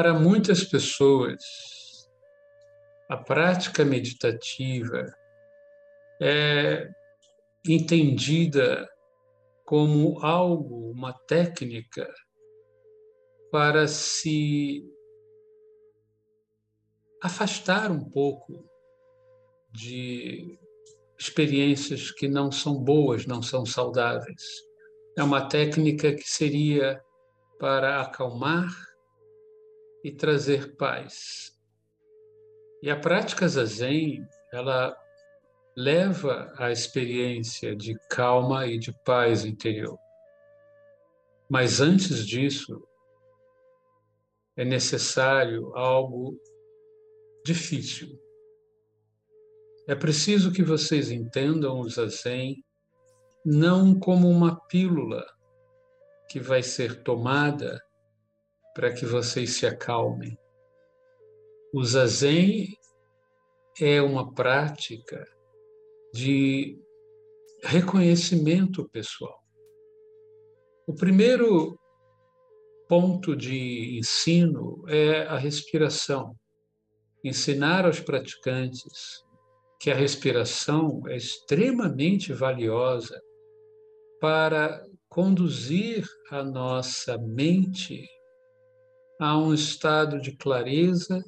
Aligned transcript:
Para 0.00 0.14
muitas 0.14 0.64
pessoas, 0.64 1.42
a 3.06 3.18
prática 3.18 3.84
meditativa 3.84 5.14
é 6.18 6.88
entendida 7.68 8.88
como 9.62 10.18
algo, 10.24 10.90
uma 10.90 11.12
técnica 11.12 12.10
para 13.52 13.86
se 13.86 14.82
afastar 17.22 17.90
um 17.90 18.02
pouco 18.02 18.66
de 19.70 20.58
experiências 21.18 22.10
que 22.10 22.26
não 22.26 22.50
são 22.50 22.82
boas, 22.82 23.26
não 23.26 23.42
são 23.42 23.66
saudáveis. 23.66 24.42
É 25.14 25.22
uma 25.22 25.46
técnica 25.46 26.14
que 26.14 26.26
seria 26.26 26.98
para 27.58 28.00
acalmar 28.00 28.89
e 30.02 30.10
trazer 30.10 30.76
paz. 30.76 31.56
E 32.82 32.90
a 32.90 32.96
prática 32.96 33.46
zazen, 33.46 34.26
ela 34.52 34.96
leva 35.76 36.52
à 36.56 36.70
experiência 36.70 37.76
de 37.76 37.94
calma 38.08 38.66
e 38.66 38.78
de 38.78 38.92
paz 39.04 39.44
interior. 39.44 39.98
Mas 41.48 41.80
antes 41.80 42.26
disso, 42.26 42.86
é 44.56 44.64
necessário 44.64 45.76
algo 45.76 46.38
difícil. 47.44 48.18
É 49.88 49.94
preciso 49.94 50.52
que 50.52 50.62
vocês 50.62 51.10
entendam 51.10 51.80
o 51.80 51.88
zazen 51.88 52.64
não 53.44 53.98
como 53.98 54.28
uma 54.28 54.60
pílula 54.66 55.26
que 56.28 56.38
vai 56.38 56.62
ser 56.62 57.02
tomada 57.02 57.82
para 58.74 58.92
que 58.92 59.04
vocês 59.04 59.56
se 59.56 59.66
acalmem. 59.66 60.38
O 61.72 61.84
zazen 61.84 62.76
é 63.80 64.00
uma 64.02 64.32
prática 64.32 65.26
de 66.12 66.78
reconhecimento 67.62 68.88
pessoal. 68.88 69.38
O 70.86 70.94
primeiro 70.94 71.78
ponto 72.88 73.36
de 73.36 73.98
ensino 73.98 74.84
é 74.88 75.22
a 75.22 75.36
respiração. 75.36 76.36
Ensinar 77.22 77.86
aos 77.86 78.00
praticantes 78.00 79.24
que 79.78 79.90
a 79.90 79.94
respiração 79.94 81.02
é 81.06 81.16
extremamente 81.16 82.32
valiosa 82.32 83.20
para 84.20 84.84
conduzir 85.08 86.04
a 86.30 86.42
nossa 86.42 87.16
mente 87.18 88.06
a 89.20 89.36
um 89.36 89.52
estado 89.52 90.18
de 90.18 90.34
clareza 90.34 91.22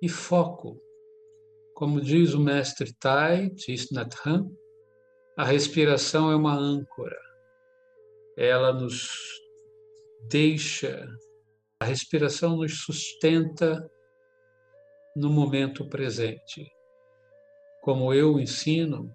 e 0.00 0.08
foco. 0.08 0.80
Como 1.74 2.00
diz 2.00 2.32
o 2.32 2.38
mestre 2.38 2.94
Tai 2.94 3.50
Hanh, 4.24 4.56
a 5.36 5.44
respiração 5.44 6.30
é 6.30 6.36
uma 6.36 6.54
âncora. 6.54 7.18
Ela 8.36 8.72
nos 8.72 9.10
deixa, 10.30 11.04
a 11.80 11.84
respiração 11.84 12.58
nos 12.58 12.84
sustenta 12.84 13.90
no 15.16 15.28
momento 15.28 15.88
presente. 15.88 16.70
Como 17.82 18.14
eu 18.14 18.38
ensino, 18.38 19.12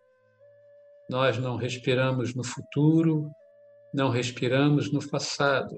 nós 1.10 1.38
não 1.38 1.56
respiramos 1.56 2.36
no 2.36 2.44
futuro, 2.44 3.32
não 3.94 4.10
respiramos 4.10 4.92
no 4.92 5.00
passado, 5.10 5.74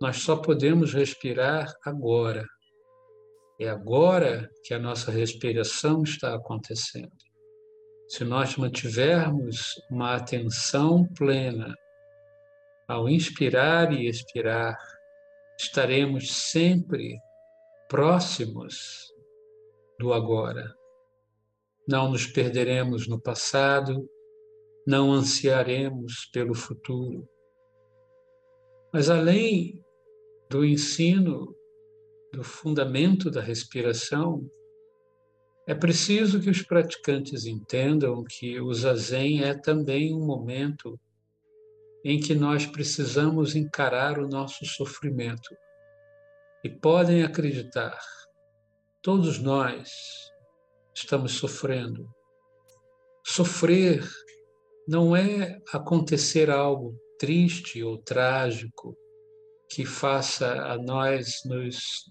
nós 0.00 0.18
só 0.18 0.36
podemos 0.36 0.94
respirar 0.94 1.74
agora. 1.84 2.46
É 3.60 3.68
agora 3.68 4.48
que 4.64 4.72
a 4.72 4.78
nossa 4.78 5.10
respiração 5.10 6.02
está 6.02 6.34
acontecendo. 6.34 7.10
Se 8.08 8.24
nós 8.24 8.56
mantivermos 8.56 9.74
uma 9.90 10.14
atenção 10.14 11.04
plena 11.14 11.74
ao 12.86 13.08
inspirar 13.08 13.92
e 13.92 14.06
expirar, 14.06 14.78
estaremos 15.58 16.32
sempre 16.50 17.18
próximos 17.88 19.12
do 19.98 20.12
agora. 20.12 20.72
Não 21.88 22.10
nos 22.10 22.26
perderemos 22.26 23.08
no 23.08 23.20
passado, 23.20 24.08
não 24.86 25.12
ansiaremos 25.12 26.26
pelo 26.32 26.54
futuro. 26.54 27.28
Mas 28.92 29.10
além 29.10 29.84
do 30.50 30.64
ensino 30.64 31.54
do 32.32 32.42
fundamento 32.42 33.30
da 33.30 33.40
respiração, 33.40 34.48
é 35.66 35.74
preciso 35.74 36.40
que 36.40 36.48
os 36.48 36.62
praticantes 36.62 37.44
entendam 37.44 38.24
que 38.24 38.58
o 38.60 38.72
zazen 38.72 39.44
é 39.44 39.54
também 39.54 40.14
um 40.14 40.24
momento 40.24 40.98
em 42.04 42.18
que 42.18 42.34
nós 42.34 42.64
precisamos 42.64 43.54
encarar 43.54 44.18
o 44.18 44.28
nosso 44.28 44.64
sofrimento. 44.64 45.54
E 46.64 46.70
podem 46.70 47.22
acreditar, 47.22 47.98
todos 49.02 49.38
nós 49.38 49.90
estamos 50.94 51.32
sofrendo. 51.32 52.08
Sofrer 53.26 54.08
não 54.86 55.14
é 55.14 55.60
acontecer 55.70 56.48
algo 56.48 56.98
triste 57.18 57.82
ou 57.82 57.98
trágico 57.98 58.96
que 59.68 59.84
faça 59.84 60.50
a 60.64 60.78
nós 60.78 61.42
nos 61.44 62.10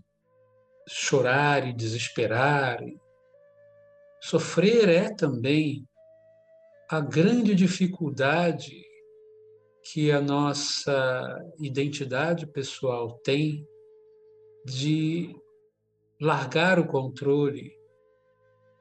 chorar 0.88 1.68
e 1.68 1.73
desesperar. 1.73 2.79
Sofrer 4.22 4.88
é 4.90 5.13
também 5.13 5.88
a 6.90 7.00
grande 7.01 7.53
dificuldade 7.53 8.85
que 9.84 10.12
a 10.12 10.22
nossa 10.22 11.38
identidade 11.59 12.45
pessoal 12.47 13.19
tem 13.23 13.68
de 14.66 15.35
largar 16.19 16.79
o 16.79 16.88
controle 16.88 17.72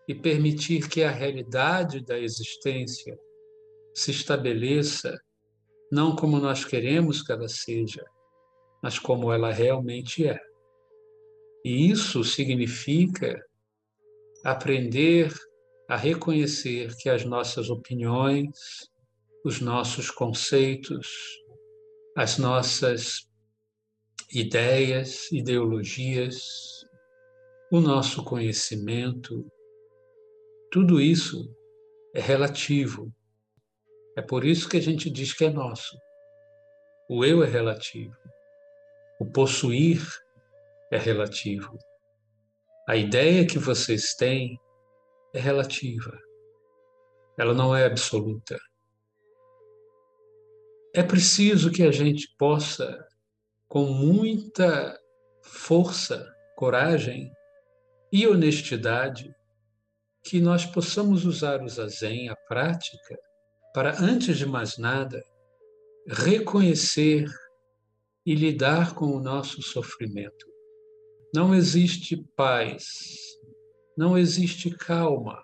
e 0.08 0.14
permitir 0.14 0.88
que 0.88 1.02
a 1.02 1.10
realidade 1.10 2.04
da 2.04 2.18
existência 2.18 3.18
se 3.94 4.10
estabeleça 4.10 5.18
não 5.90 6.14
como 6.14 6.38
nós 6.38 6.64
queremos 6.64 7.22
que 7.22 7.32
ela 7.32 7.48
seja, 7.48 8.04
mas 8.82 8.98
como 8.98 9.32
ela 9.32 9.52
realmente 9.52 10.26
é. 10.26 10.40
E 11.64 11.90
isso 11.90 12.22
significa 12.22 13.44
aprender 14.44 15.32
a 15.88 15.96
reconhecer 15.96 16.96
que 16.96 17.08
as 17.08 17.24
nossas 17.24 17.70
opiniões, 17.70 18.48
os 19.44 19.60
nossos 19.60 20.10
conceitos, 20.10 21.08
as 22.16 22.38
nossas 22.38 23.28
ideias, 24.32 25.30
ideologias, 25.30 26.42
o 27.70 27.80
nosso 27.80 28.24
conhecimento, 28.24 29.50
tudo 30.70 31.00
isso 31.00 31.52
é 32.14 32.20
relativo. 32.20 33.12
É 34.16 34.22
por 34.22 34.44
isso 34.44 34.68
que 34.68 34.76
a 34.76 34.82
gente 34.82 35.10
diz 35.10 35.32
que 35.32 35.44
é 35.44 35.50
nosso. 35.50 35.96
O 37.08 37.24
eu 37.24 37.42
é 37.44 37.46
relativo. 37.46 38.16
O 39.18 39.24
possuir 39.24 40.02
é 40.90 40.98
relativo. 40.98 41.78
A 42.88 42.96
ideia 42.96 43.46
que 43.46 43.58
vocês 43.58 44.14
têm 44.14 44.60
é 45.34 45.40
relativa. 45.40 46.18
Ela 47.38 47.52
não 47.52 47.74
é 47.74 47.84
absoluta. 47.84 48.58
É 50.94 51.02
preciso 51.02 51.70
que 51.70 51.82
a 51.82 51.90
gente 51.90 52.28
possa, 52.38 53.06
com 53.68 53.84
muita 53.84 54.98
força, 55.42 56.26
coragem 56.56 57.30
e 58.10 58.26
honestidade, 58.26 59.34
que 60.24 60.40
nós 60.40 60.64
possamos 60.64 61.24
usar 61.24 61.62
o 61.62 61.68
zazen, 61.68 62.28
a 62.28 62.36
prática, 62.48 63.18
para, 63.74 64.00
antes 64.00 64.38
de 64.38 64.46
mais 64.46 64.78
nada, 64.78 65.22
reconhecer 66.08 67.26
e 68.26 68.34
lidar 68.34 68.92
com 68.92 69.06
o 69.06 69.20
nosso 69.20 69.62
sofrimento. 69.62 70.46
Não 71.32 71.54
existe 71.54 72.16
paz, 72.36 72.84
não 73.96 74.18
existe 74.18 74.68
calma 74.70 75.40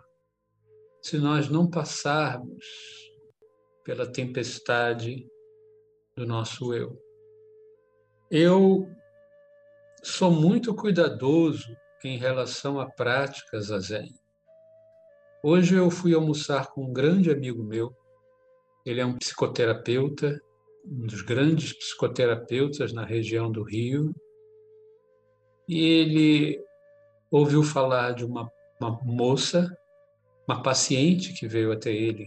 se 1.00 1.16
nós 1.18 1.48
não 1.48 1.70
passarmos 1.70 2.64
pela 3.84 4.10
tempestade 4.10 5.24
do 6.16 6.26
nosso 6.26 6.74
eu. 6.74 7.00
Eu 8.28 8.88
sou 10.02 10.32
muito 10.32 10.74
cuidadoso 10.74 11.76
em 12.04 12.18
relação 12.18 12.80
à 12.80 12.90
prática 12.90 13.60
zazen. 13.60 14.12
Hoje 15.44 15.76
eu 15.76 15.88
fui 15.88 16.14
almoçar 16.14 16.68
com 16.72 16.86
um 16.86 16.92
grande 16.92 17.30
amigo 17.30 17.62
meu. 17.62 17.96
Ele 18.84 19.00
é 19.00 19.06
um 19.06 19.16
psicoterapeuta 19.16 20.40
um 20.84 21.06
dos 21.06 21.22
grandes 21.22 21.72
psicoterapeutas 21.72 22.92
na 22.92 23.04
região 23.04 23.50
do 23.50 23.62
Rio. 23.62 24.14
e 25.68 25.80
ele 25.80 26.64
ouviu 27.30 27.62
falar 27.62 28.12
de 28.12 28.24
uma, 28.24 28.50
uma 28.80 28.90
moça, 29.04 29.74
uma 30.46 30.62
paciente 30.62 31.32
que 31.32 31.46
veio 31.46 31.72
até 31.72 31.92
ele 31.92 32.26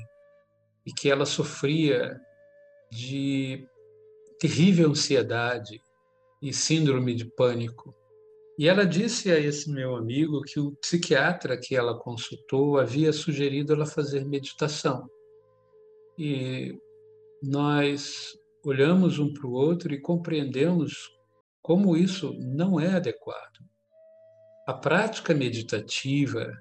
e 0.86 0.92
que 0.92 1.10
ela 1.10 1.26
sofria 1.26 2.20
de 2.92 3.68
terrível 4.40 4.90
ansiedade 4.90 5.82
e 6.42 6.54
síndrome 6.54 7.14
de 7.14 7.26
pânico. 7.26 7.94
E 8.58 8.68
ela 8.70 8.86
disse 8.86 9.32
a 9.32 9.40
esse 9.40 9.70
meu 9.70 9.96
amigo 9.96 10.42
que 10.42 10.60
o 10.60 10.72
psiquiatra 10.78 11.58
que 11.58 11.76
ela 11.76 12.00
consultou 12.00 12.78
havia 12.80 13.12
sugerido 13.12 13.74
ela 13.74 13.86
fazer 13.86 14.26
meditação. 14.26 15.10
E 16.18 16.80
nós 17.44 18.38
olhamos 18.66 19.20
um 19.20 19.32
para 19.32 19.48
o 19.48 19.54
outro 19.54 19.94
e 19.94 20.02
compreendemos 20.02 21.12
como 21.62 21.96
isso 21.96 22.34
não 22.40 22.80
é 22.80 22.96
adequado. 22.96 23.64
A 24.68 24.74
prática 24.74 25.34
meditativa, 25.34 26.52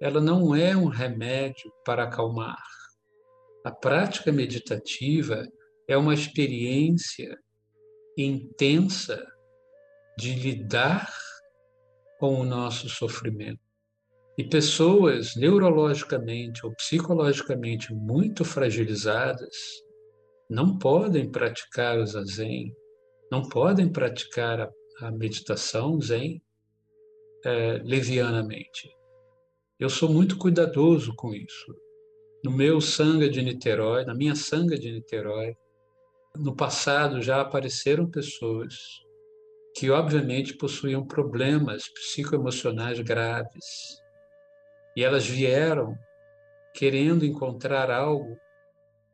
ela 0.00 0.20
não 0.20 0.54
é 0.54 0.76
um 0.76 0.86
remédio 0.86 1.72
para 1.84 2.04
acalmar. 2.04 2.62
A 3.64 3.70
prática 3.70 4.32
meditativa 4.32 5.46
é 5.86 5.96
uma 5.96 6.14
experiência 6.14 7.38
intensa 8.16 9.24
de 10.18 10.34
lidar 10.34 11.12
com 12.18 12.34
o 12.40 12.44
nosso 12.44 12.88
sofrimento. 12.88 13.60
E 14.36 14.44
pessoas 14.44 15.36
neurologicamente 15.36 16.64
ou 16.64 16.74
psicologicamente 16.74 17.94
muito 17.94 18.44
fragilizadas 18.44 19.56
não 20.50 20.76
podem 20.76 21.30
praticar 21.30 21.96
o 21.96 22.04
zazen, 22.04 22.74
não 23.30 23.48
podem 23.48 23.88
praticar 23.88 24.60
a, 24.60 24.70
a 25.00 25.10
meditação 25.12 26.00
zen 26.00 26.42
é, 27.44 27.80
levianamente. 27.84 28.90
Eu 29.78 29.88
sou 29.88 30.10
muito 30.10 30.36
cuidadoso 30.36 31.14
com 31.14 31.32
isso. 31.32 31.72
No 32.44 32.50
meu 32.50 32.80
sanga 32.80 33.30
de 33.30 33.40
Niterói, 33.40 34.04
na 34.04 34.14
minha 34.14 34.34
sanga 34.34 34.76
de 34.76 34.90
Niterói, 34.90 35.56
no 36.34 36.56
passado 36.56 37.22
já 37.22 37.40
apareceram 37.40 38.10
pessoas 38.10 38.74
que 39.76 39.88
obviamente 39.88 40.54
possuíam 40.54 41.06
problemas 41.06 41.88
psicoemocionais 41.88 42.98
graves. 42.98 44.00
E 44.96 45.04
elas 45.04 45.24
vieram 45.24 45.96
querendo 46.74 47.24
encontrar 47.24 47.88
algo 47.88 48.36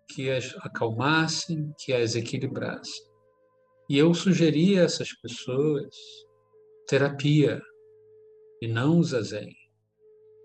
que 0.08 0.31
as 0.31 0.55
acalmassem, 0.61 1.75
que 1.79 1.93
as 1.93 2.14
equilibrasse. 2.14 3.03
E 3.88 3.97
eu 3.97 4.12
sugeri 4.14 4.79
a 4.79 4.82
essas 4.82 5.12
pessoas 5.12 5.94
terapia 6.87 7.61
e 8.61 8.69
não 8.69 8.99
o 8.99 9.05
zazen. 9.05 9.55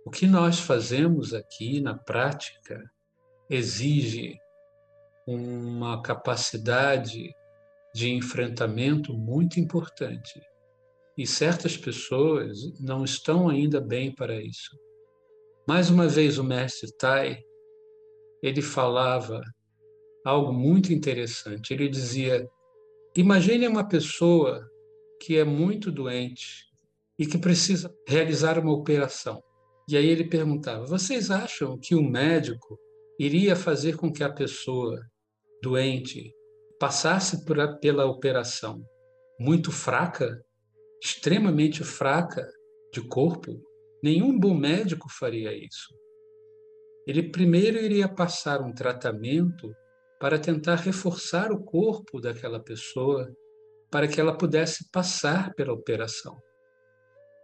O 0.05 0.09
que 0.09 0.25
nós 0.25 0.59
fazemos 0.59 1.33
aqui 1.33 1.79
na 1.79 1.95
prática 1.95 2.83
exige 3.49 4.37
uma 5.27 6.01
capacidade 6.01 7.33
de 7.93 8.09
enfrentamento 8.09 9.13
muito 9.13 9.59
importante. 9.59 10.41
E 11.17 11.27
certas 11.27 11.77
pessoas 11.77 12.57
não 12.79 13.03
estão 13.03 13.49
ainda 13.49 13.79
bem 13.79 14.13
para 14.13 14.41
isso. 14.41 14.77
Mais 15.67 15.89
uma 15.89 16.07
vez, 16.07 16.37
o 16.37 16.43
mestre 16.43 16.91
Tai 16.97 17.43
ele 18.41 18.61
falava 18.61 19.41
algo 20.25 20.51
muito 20.51 20.93
interessante. 20.93 21.73
Ele 21.73 21.87
dizia: 21.87 22.47
imagine 23.15 23.67
uma 23.67 23.87
pessoa 23.87 24.69
que 25.19 25.37
é 25.37 25.43
muito 25.43 25.91
doente 25.91 26.65
e 27.17 27.25
que 27.25 27.37
precisa 27.37 27.93
realizar 28.07 28.57
uma 28.57 28.73
operação. 28.73 29.43
E 29.87 29.97
aí 29.97 30.07
ele 30.07 30.23
perguntava: 30.23 30.85
vocês 30.85 31.29
acham 31.29 31.77
que 31.77 31.95
o 31.95 32.03
médico 32.03 32.79
iria 33.19 33.55
fazer 33.55 33.97
com 33.97 34.11
que 34.11 34.23
a 34.23 34.31
pessoa 34.31 34.99
doente 35.61 36.33
passasse 36.79 37.45
por, 37.45 37.57
pela 37.79 38.05
operação 38.05 38.83
muito 39.39 39.71
fraca, 39.71 40.43
extremamente 41.03 41.83
fraca 41.83 42.47
de 42.93 43.01
corpo? 43.01 43.61
Nenhum 44.03 44.39
bom 44.39 44.55
médico 44.55 45.07
faria 45.09 45.53
isso. 45.53 45.93
Ele 47.07 47.31
primeiro 47.31 47.79
iria 47.79 48.07
passar 48.07 48.61
um 48.61 48.73
tratamento 48.73 49.75
para 50.19 50.37
tentar 50.37 50.75
reforçar 50.75 51.51
o 51.51 51.63
corpo 51.63 52.21
daquela 52.21 52.59
pessoa 52.59 53.31
para 53.89 54.07
que 54.07 54.21
ela 54.21 54.37
pudesse 54.37 54.89
passar 54.91 55.53
pela 55.55 55.73
operação. 55.73 56.41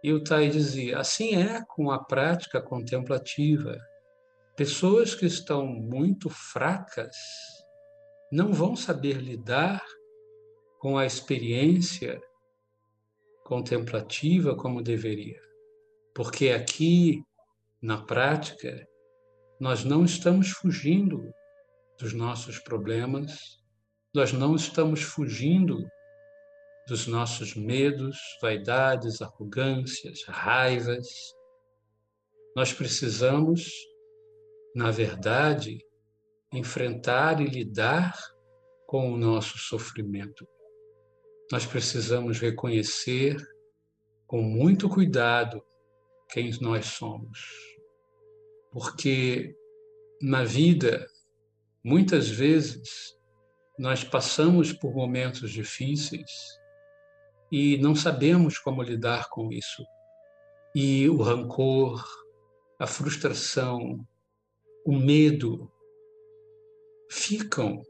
E 0.02 0.12
o 0.12 0.22
Tai 0.22 0.48
dizia: 0.48 0.98
assim 0.98 1.34
é 1.34 1.60
com 1.68 1.90
a 1.90 2.02
prática 2.02 2.62
contemplativa. 2.62 3.76
Pessoas 4.56 5.14
que 5.14 5.26
estão 5.26 5.66
muito 5.66 6.30
fracas 6.30 7.16
não 8.30 8.52
vão 8.52 8.74
saber 8.74 9.18
lidar 9.18 9.82
com 10.78 10.96
a 10.96 11.04
experiência 11.04 12.20
contemplativa 13.44 14.54
como 14.54 14.82
deveria. 14.82 15.40
Porque 16.14 16.50
aqui, 16.50 17.22
na 17.80 18.02
prática, 18.02 18.87
nós 19.60 19.84
não 19.84 20.04
estamos 20.04 20.50
fugindo 20.50 21.32
dos 21.98 22.12
nossos 22.12 22.58
problemas, 22.60 23.58
nós 24.14 24.32
não 24.32 24.54
estamos 24.54 25.02
fugindo 25.02 25.84
dos 26.86 27.06
nossos 27.06 27.54
medos, 27.54 28.16
vaidades, 28.40 29.20
arrogâncias, 29.20 30.22
raivas. 30.26 31.08
Nós 32.54 32.72
precisamos, 32.72 33.70
na 34.74 34.90
verdade, 34.90 35.84
enfrentar 36.52 37.40
e 37.40 37.46
lidar 37.46 38.16
com 38.86 39.12
o 39.12 39.18
nosso 39.18 39.58
sofrimento. 39.58 40.46
Nós 41.50 41.66
precisamos 41.66 42.38
reconhecer 42.38 43.36
com 44.26 44.40
muito 44.40 44.88
cuidado 44.88 45.62
quem 46.30 46.50
nós 46.60 46.86
somos 46.86 47.77
porque 48.70 49.54
na 50.20 50.44
vida, 50.44 51.06
muitas 51.82 52.28
vezes, 52.28 53.16
nós 53.78 54.02
passamos 54.02 54.72
por 54.72 54.94
momentos 54.94 55.50
difíceis 55.50 56.58
e 57.50 57.78
não 57.78 57.94
sabemos 57.94 58.58
como 58.58 58.82
lidar 58.82 59.28
com 59.30 59.52
isso. 59.52 59.84
E 60.74 61.08
o 61.08 61.22
rancor, 61.22 62.04
a 62.78 62.86
frustração, 62.86 64.06
o 64.84 64.92
medo 64.92 65.70
ficam 67.10 67.82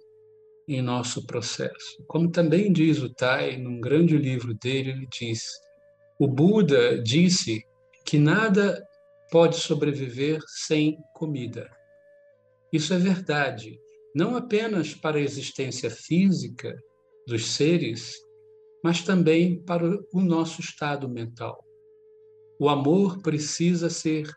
em 0.68 0.82
nosso 0.82 1.26
processo. 1.26 2.04
Como 2.06 2.30
também 2.30 2.72
diz 2.72 2.98
o 2.98 3.12
Tai, 3.12 3.56
num 3.56 3.80
grande 3.80 4.16
livro 4.16 4.54
dele, 4.54 4.90
ele 4.90 5.08
diz: 5.10 5.42
o 6.18 6.28
Buda 6.28 7.02
disse 7.02 7.64
que 8.04 8.18
nada 8.18 8.87
pode 9.30 9.56
sobreviver 9.56 10.40
sem 10.46 10.98
comida. 11.14 11.70
Isso 12.72 12.92
é 12.92 12.98
verdade, 12.98 13.78
não 14.14 14.36
apenas 14.36 14.94
para 14.94 15.18
a 15.18 15.22
existência 15.22 15.90
física 15.90 16.76
dos 17.26 17.52
seres, 17.52 18.16
mas 18.82 19.02
também 19.02 19.62
para 19.62 19.84
o 20.12 20.20
nosso 20.20 20.60
estado 20.60 21.08
mental. 21.08 21.64
O 22.60 22.68
amor 22.68 23.20
precisa 23.22 23.88
ser 23.88 24.28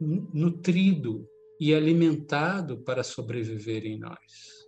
nutrido 0.00 1.28
e 1.60 1.74
alimentado 1.74 2.78
para 2.82 3.02
sobreviver 3.02 3.84
em 3.84 3.98
nós. 3.98 4.66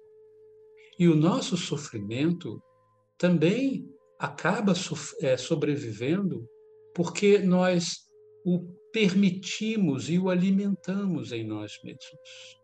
E 0.98 1.08
o 1.08 1.14
nosso 1.14 1.56
sofrimento 1.56 2.62
também 3.16 3.88
acaba 4.18 4.74
é, 5.20 5.36
sobrevivendo 5.36 6.46
porque 6.94 7.38
nós 7.38 8.09
o 8.44 8.60
permitimos 8.92 10.08
e 10.08 10.18
o 10.18 10.28
alimentamos 10.28 11.32
em 11.32 11.44
nós 11.44 11.78
mesmos. 11.82 12.60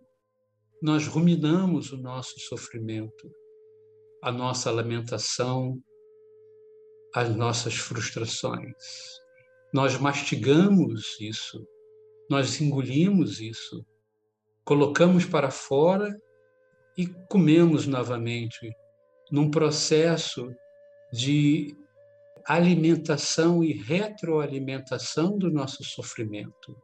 Nós 0.82 1.06
ruminamos 1.06 1.92
o 1.92 1.96
nosso 1.96 2.38
sofrimento, 2.40 3.30
a 4.22 4.30
nossa 4.30 4.70
lamentação, 4.70 5.80
as 7.14 7.34
nossas 7.34 7.74
frustrações. 7.74 8.74
Nós 9.72 9.98
mastigamos 9.98 11.18
isso, 11.20 11.66
nós 12.28 12.60
engolimos 12.60 13.40
isso, 13.40 13.86
colocamos 14.64 15.24
para 15.24 15.50
fora 15.50 16.14
e 16.96 17.06
comemos 17.28 17.86
novamente, 17.86 18.70
num 19.30 19.50
processo 19.50 20.50
de 21.12 21.76
alimentação 22.46 23.64
e 23.64 23.72
retroalimentação 23.72 25.36
do 25.36 25.50
nosso 25.50 25.82
sofrimento. 25.82 26.76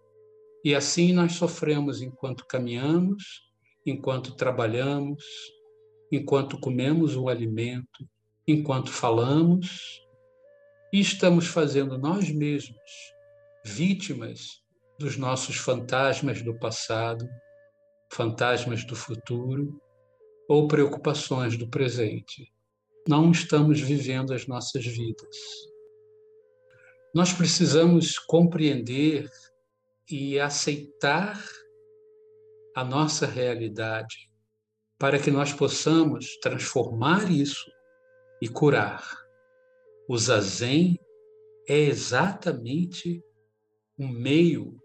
E 0.65 0.75
assim 0.75 1.13
nós 1.13 1.35
sofremos 1.35 2.03
enquanto 2.03 2.47
caminhamos, 2.47 3.43
enquanto 3.87 4.35
trabalhamos, 4.35 5.25
enquanto 6.11 6.59
comemos 6.59 7.17
o 7.17 7.29
alimento, 7.29 8.09
enquanto 8.47 8.91
falamos 8.91 10.01
e 10.93 11.01
estamos 11.01 11.47
fazendo 11.47 11.97
nós 11.97 12.31
mesmos 12.31 12.91
vítimas 13.65 14.61
dos 14.99 15.17
nossos 15.17 15.57
fantasmas 15.57 16.43
do 16.43 16.59
passado, 16.59 17.27
fantasmas 18.13 18.85
do 18.85 18.95
futuro 18.95 19.81
ou 20.49 20.69
preocupações 20.69 21.57
do 21.57 21.69
presente. 21.69 22.53
Não 23.09 23.33
estamos 23.33 23.81
vivendo 23.81 24.33
as 24.33 24.47
nossas 24.47 24.85
vidas. 24.85 25.37
Nós 27.15 27.33
precisamos 27.33 28.19
compreender 28.19 29.29
e 30.11 30.39
aceitar 30.39 31.43
a 32.75 32.85
nossa 32.85 33.27
realidade 33.27 34.31
para 34.99 35.19
que 35.19 35.31
nós 35.31 35.53
possamos 35.53 36.37
transformar 36.39 37.31
isso 37.31 37.71
e 38.41 38.49
curar. 38.49 39.05
O 40.09 40.17
zazen 40.17 40.99
é 41.69 41.79
exatamente 41.79 43.23
um 43.99 44.09
meio 44.09 44.77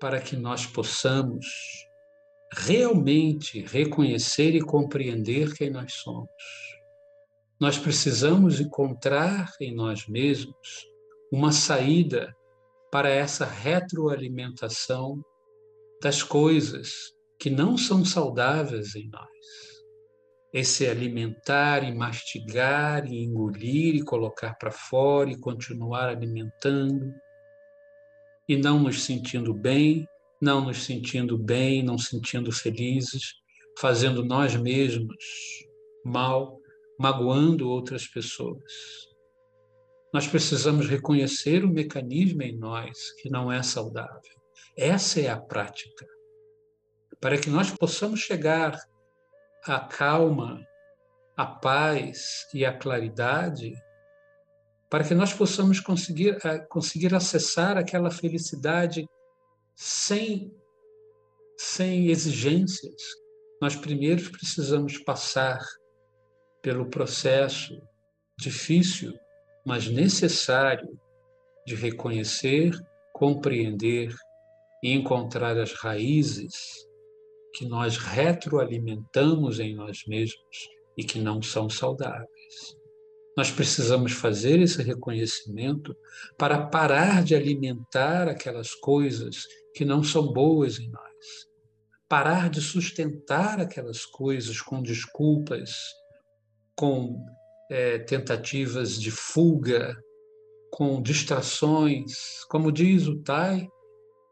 para 0.00 0.20
que 0.20 0.36
nós 0.36 0.66
possamos 0.66 1.46
realmente 2.52 3.60
reconhecer 3.60 4.54
e 4.54 4.60
compreender 4.60 5.54
quem 5.54 5.70
nós 5.70 5.92
somos. 5.94 6.28
Nós 7.60 7.76
precisamos 7.76 8.60
encontrar 8.60 9.52
em 9.60 9.74
nós 9.74 10.06
mesmos 10.06 10.86
uma 11.32 11.50
saída 11.50 12.34
para 12.90 13.08
essa 13.08 13.44
retroalimentação 13.44 15.22
das 16.00 16.22
coisas 16.22 17.12
que 17.38 17.50
não 17.50 17.76
são 17.76 18.04
saudáveis 18.04 18.94
em 18.94 19.08
nós. 19.08 19.28
Esse 20.52 20.86
alimentar 20.86 21.82
e 21.82 21.92
mastigar 21.94 23.04
e 23.06 23.22
engolir 23.22 23.96
e 23.96 24.04
colocar 24.04 24.54
para 24.54 24.70
fora 24.70 25.30
e 25.30 25.38
continuar 25.38 26.08
alimentando 26.08 27.12
e 28.48 28.56
não 28.56 28.78
nos 28.78 29.02
sentindo 29.02 29.52
bem, 29.52 30.08
não 30.40 30.64
nos 30.64 30.84
sentindo 30.84 31.36
bem, 31.36 31.82
não 31.82 31.98
sentindo 31.98 32.50
felizes, 32.50 33.34
fazendo 33.78 34.24
nós 34.24 34.56
mesmos 34.56 35.16
mal, 36.04 36.57
magoando 36.98 37.68
outras 37.68 38.06
pessoas. 38.06 38.72
Nós 40.12 40.26
precisamos 40.26 40.88
reconhecer 40.88 41.64
o 41.64 41.72
mecanismo 41.72 42.42
em 42.42 42.56
nós 42.56 43.12
que 43.20 43.30
não 43.30 43.52
é 43.52 43.62
saudável. 43.62 44.38
Essa 44.76 45.20
é 45.20 45.28
a 45.28 45.36
prática. 45.36 46.06
Para 47.20 47.38
que 47.38 47.50
nós 47.50 47.70
possamos 47.70 48.20
chegar 48.20 48.78
à 49.64 49.80
calma, 49.80 50.66
à 51.36 51.46
paz 51.46 52.46
e 52.54 52.64
à 52.64 52.72
claridade, 52.72 53.72
para 54.90 55.04
que 55.04 55.14
nós 55.14 55.32
possamos 55.32 55.78
conseguir, 55.78 56.38
conseguir 56.68 57.14
acessar 57.14 57.76
aquela 57.76 58.10
felicidade 58.10 59.06
sem, 59.76 60.52
sem 61.56 62.08
exigências, 62.08 63.02
nós 63.60 63.76
primeiro 63.76 64.30
precisamos 64.30 64.98
passar 64.98 65.60
pelo 66.68 66.84
processo 66.84 67.80
difícil, 68.38 69.18
mas 69.64 69.88
necessário 69.88 71.00
de 71.66 71.74
reconhecer, 71.74 72.78
compreender 73.10 74.14
e 74.84 74.92
encontrar 74.92 75.56
as 75.56 75.72
raízes 75.72 76.52
que 77.54 77.64
nós 77.66 77.96
retroalimentamos 77.96 79.58
em 79.58 79.74
nós 79.74 80.04
mesmos 80.06 80.68
e 80.94 81.02
que 81.02 81.18
não 81.18 81.40
são 81.40 81.70
saudáveis. 81.70 82.76
Nós 83.34 83.50
precisamos 83.50 84.12
fazer 84.12 84.60
esse 84.60 84.82
reconhecimento 84.82 85.96
para 86.36 86.66
parar 86.66 87.24
de 87.24 87.34
alimentar 87.34 88.28
aquelas 88.28 88.74
coisas 88.74 89.46
que 89.74 89.86
não 89.86 90.04
são 90.04 90.34
boas 90.34 90.78
em 90.78 90.90
nós. 90.90 91.48
Parar 92.10 92.50
de 92.50 92.60
sustentar 92.60 93.58
aquelas 93.58 94.04
coisas 94.04 94.60
com 94.60 94.82
desculpas, 94.82 95.70
com 96.78 97.26
é, 97.68 97.98
tentativas 97.98 99.00
de 99.00 99.10
fuga, 99.10 100.00
com 100.70 101.02
distrações. 101.02 102.44
Como 102.48 102.70
diz 102.70 103.08
o 103.08 103.20
Tai, 103.20 103.68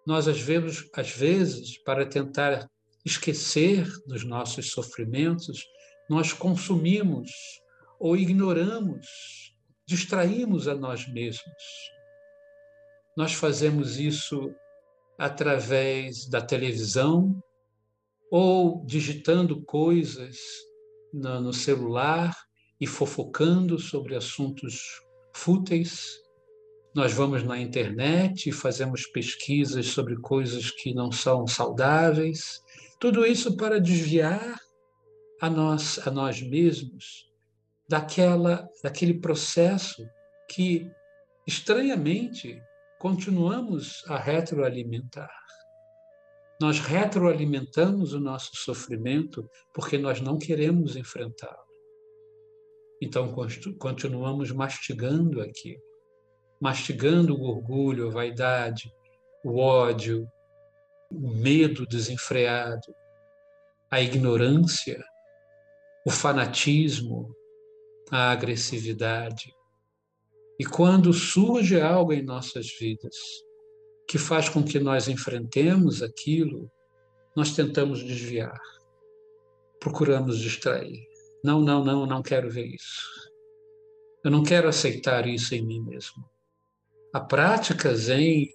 nós 0.06 0.28
às 0.28 0.40
vezes, 0.40 0.88
às 0.94 1.10
vezes, 1.10 1.76
para 1.82 2.06
tentar 2.06 2.70
esquecer 3.04 3.88
dos 4.06 4.22
nossos 4.22 4.70
sofrimentos, 4.70 5.66
nós 6.08 6.32
consumimos 6.32 7.32
ou 7.98 8.16
ignoramos, 8.16 9.52
distraímos 9.84 10.68
a 10.68 10.74
nós 10.76 11.08
mesmos. 11.08 11.62
Nós 13.16 13.32
fazemos 13.32 13.98
isso 13.98 14.54
através 15.18 16.28
da 16.28 16.40
televisão 16.40 17.42
ou 18.30 18.84
digitando 18.86 19.64
coisas 19.64 20.36
no 21.12 21.52
celular 21.52 22.36
e 22.80 22.86
fofocando 22.86 23.78
sobre 23.78 24.14
assuntos 24.14 25.00
fúteis 25.32 26.26
nós 26.96 27.12
vamos 27.12 27.42
na 27.42 27.60
internet 27.60 28.48
e 28.48 28.52
fazemos 28.52 29.06
pesquisas 29.06 29.88
sobre 29.88 30.16
coisas 30.16 30.70
que 30.70 30.94
não 30.94 31.12
são 31.12 31.46
saudáveis. 31.46 32.62
Tudo 32.98 33.26
isso 33.26 33.54
para 33.54 33.78
desviar 33.78 34.58
a 35.38 35.50
nós, 35.50 36.00
a 36.06 36.10
nós 36.10 36.40
mesmos 36.40 37.30
daquela, 37.86 38.66
daquele 38.82 39.12
processo 39.12 40.08
que, 40.48 40.90
estranhamente, 41.46 42.58
continuamos 42.98 44.02
a 44.08 44.16
retroalimentar. 44.16 45.45
Nós 46.60 46.78
retroalimentamos 46.78 48.12
o 48.12 48.20
nosso 48.20 48.56
sofrimento 48.56 49.48
porque 49.75 49.98
nós 49.98 50.20
não 50.20 50.38
queremos 50.38 50.96
enfrentá-lo. 50.96 51.66
Então, 53.02 53.34
continuamos 53.78 54.50
mastigando 54.52 55.42
aquilo 55.42 55.86
mastigando 56.60 57.34
o 57.34 57.44
orgulho, 57.44 58.08
a 58.08 58.10
vaidade, 58.10 58.92
o 59.44 59.58
ódio, 59.58 60.28
o 61.10 61.30
medo 61.30 61.86
desenfreado, 61.86 62.94
a 63.90 64.00
ignorância, 64.00 65.02
o 66.04 66.10
fanatismo, 66.10 67.34
a 68.10 68.30
agressividade. 68.30 69.52
E 70.58 70.64
quando 70.64 71.12
surge 71.12 71.80
algo 71.80 72.12
em 72.12 72.22
nossas 72.22 72.66
vidas 72.78 73.14
que 74.08 74.18
faz 74.18 74.48
com 74.48 74.62
que 74.62 74.78
nós 74.78 75.08
enfrentemos 75.08 76.02
aquilo, 76.02 76.70
nós 77.34 77.54
tentamos 77.54 78.02
desviar, 78.02 78.60
procuramos 79.80 80.38
distrair. 80.38 81.06
Não, 81.44 81.60
não, 81.60 81.84
não, 81.84 82.06
não 82.06 82.22
quero 82.22 82.50
ver 82.50 82.66
isso. 82.66 83.30
Eu 84.25 84.30
não 84.30 84.42
quero 84.42 84.68
aceitar 84.68 85.26
isso 85.26 85.54
em 85.54 85.64
mim 85.64 85.80
mesmo. 85.80 86.25
A 87.12 87.20
prática 87.20 87.94
Zen, 87.94 88.48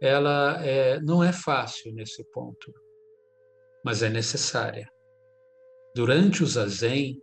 ela 0.00 0.64
é, 0.64 1.00
não 1.00 1.22
é 1.22 1.32
fácil 1.32 1.92
nesse 1.92 2.22
ponto, 2.30 2.72
mas 3.84 4.02
é 4.02 4.08
necessária. 4.08 4.88
Durante 5.94 6.42
o 6.42 6.46
Zazen, 6.46 7.20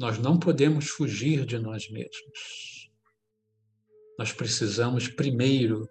nós 0.00 0.18
não 0.18 0.38
podemos 0.38 0.88
fugir 0.88 1.44
de 1.44 1.58
nós 1.58 1.90
mesmos. 1.90 2.90
Nós 4.18 4.32
precisamos 4.32 5.08
primeiro 5.08 5.88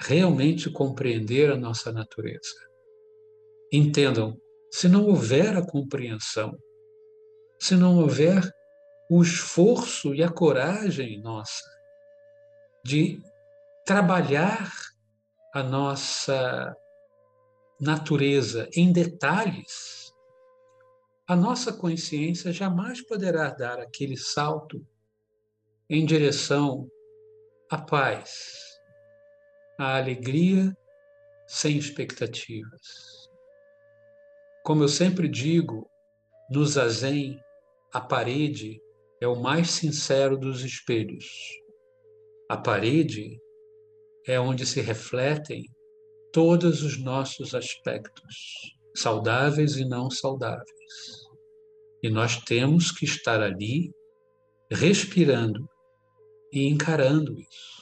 realmente 0.00 0.70
compreender 0.70 1.50
a 1.52 1.56
nossa 1.56 1.92
natureza. 1.92 2.56
Entendam, 3.70 4.40
se 4.72 4.88
não 4.88 5.06
houver 5.06 5.56
a 5.56 5.64
compreensão, 5.64 6.58
se 7.58 7.76
não 7.76 7.98
houver 8.00 8.42
o 9.10 9.22
esforço 9.22 10.14
e 10.14 10.22
a 10.22 10.30
coragem 10.30 11.20
nossa 11.20 11.68
de 12.84 13.20
trabalhar 13.84 14.72
a 15.52 15.62
nossa 15.62 16.74
natureza 17.78 18.68
em 18.74 18.92
detalhes, 18.92 20.14
a 21.26 21.36
nossa 21.36 21.72
consciência 21.72 22.52
jamais 22.52 23.02
poderá 23.06 23.50
dar 23.50 23.78
aquele 23.78 24.16
salto 24.16 24.84
em 25.88 26.06
direção 26.06 26.88
à 27.70 27.78
paz, 27.78 28.69
à 29.80 29.96
alegria 29.96 30.76
sem 31.46 31.78
expectativas. 31.78 33.30
Como 34.62 34.84
eu 34.84 34.88
sempre 34.88 35.26
digo, 35.26 35.90
no 36.50 36.66
zazen, 36.66 37.40
a 37.90 37.98
parede 37.98 38.78
é 39.22 39.26
o 39.26 39.40
mais 39.40 39.70
sincero 39.70 40.36
dos 40.36 40.62
espelhos. 40.62 41.24
A 42.50 42.58
parede 42.58 43.40
é 44.26 44.38
onde 44.38 44.66
se 44.66 44.82
refletem 44.82 45.64
todos 46.30 46.82
os 46.82 46.98
nossos 46.98 47.54
aspectos, 47.54 48.76
saudáveis 48.94 49.76
e 49.76 49.84
não 49.86 50.10
saudáveis. 50.10 51.26
E 52.02 52.10
nós 52.10 52.36
temos 52.36 52.92
que 52.92 53.06
estar 53.06 53.42
ali, 53.42 53.90
respirando 54.70 55.66
e 56.52 56.66
encarando 56.66 57.40
isso. 57.40 57.79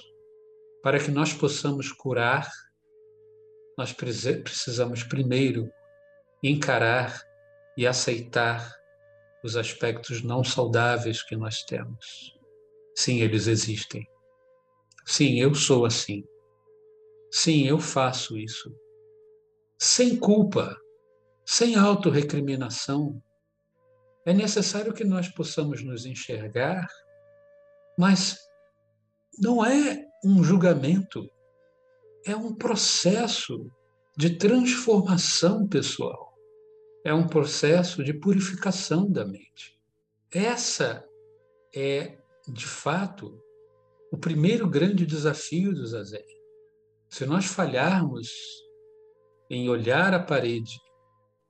Para 0.83 0.99
que 0.99 1.11
nós 1.11 1.33
possamos 1.33 1.93
curar, 1.93 2.51
nós 3.77 3.93
precisamos 3.93 5.03
primeiro 5.03 5.71
encarar 6.43 7.21
e 7.77 7.87
aceitar 7.87 8.77
os 9.43 9.57
aspectos 9.57 10.23
não 10.23 10.43
saudáveis 10.43 11.23
que 11.23 11.37
nós 11.37 11.63
temos. 11.63 12.37
Sim, 12.97 13.21
eles 13.21 13.47
existem. 13.47 14.07
Sim, 15.07 15.41
eu 15.41 15.55
sou 15.55 15.85
assim. 15.85 16.25
Sim, 17.31 17.67
eu 17.67 17.79
faço 17.79 18.37
isso. 18.37 18.75
Sem 19.79 20.17
culpa, 20.17 20.77
sem 21.47 21.77
autorrecriminação. 21.77 23.23
É 24.27 24.33
necessário 24.33 24.93
que 24.93 25.05
nós 25.05 25.29
possamos 25.29 25.83
nos 25.83 26.05
enxergar, 26.05 26.87
mas 27.97 28.39
não 29.41 29.65
é 29.65 30.08
um 30.25 30.43
julgamento, 30.43 31.29
é 32.25 32.35
um 32.35 32.55
processo 32.55 33.71
de 34.17 34.37
transformação 34.37 35.67
pessoal. 35.67 36.35
É 37.05 37.15
um 37.15 37.27
processo 37.27 38.03
de 38.03 38.13
purificação 38.13 39.11
da 39.11 39.25
mente. 39.25 39.79
Essa 40.31 41.07
é, 41.75 42.19
de 42.47 42.67
fato, 42.67 43.41
o 44.11 44.19
primeiro 44.19 44.69
grande 44.69 45.07
desafio 45.07 45.73
do 45.73 45.87
Zazen. 45.87 46.27
Se 47.09 47.25
nós 47.25 47.47
falharmos 47.47 48.29
em 49.49 49.69
olhar 49.69 50.13
a 50.13 50.21
parede 50.21 50.79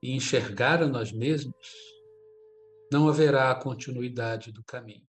e 0.01 0.15
enxergar 0.15 0.81
a 0.81 0.87
nós 0.87 1.11
mesmos, 1.11 1.67
não 2.91 3.09
haverá 3.09 3.53
continuidade 3.55 4.51
do 4.51 4.63
caminho. 4.63 5.08